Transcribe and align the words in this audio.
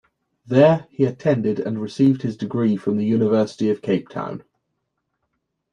There 0.47 0.87
he 0.89 1.05
attended 1.05 1.59
and 1.59 1.79
received 1.79 2.23
his 2.23 2.35
degree 2.35 2.75
from 2.75 2.97
the 2.97 3.05
University 3.05 3.69
of 3.69 3.83
Cape 3.83 4.09
Town. 4.09 4.43